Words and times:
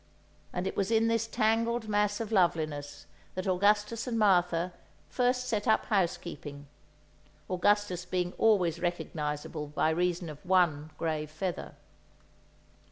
And 0.51 0.65
it 0.65 0.75
was 0.75 0.89
in 0.89 1.09
this 1.09 1.27
tangled 1.27 1.87
mass 1.87 2.19
of 2.19 2.31
loveliness 2.31 3.05
that 3.35 3.45
Augustus 3.47 4.07
and 4.07 4.17
Martha 4.17 4.73
first 5.09 5.47
set 5.47 5.67
up 5.67 5.85
housekeeping. 5.85 6.65
(Augustus 7.47 8.03
being 8.03 8.33
always 8.39 8.79
recognizable 8.81 9.67
by 9.67 9.91
reason 9.91 10.27
of 10.27 10.43
one 10.43 10.89
grey 10.97 11.27
feather.) 11.27 11.75